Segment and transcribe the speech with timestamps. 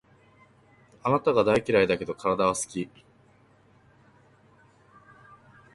[1.03, 2.89] あなたが大嫌いだけど、体は好き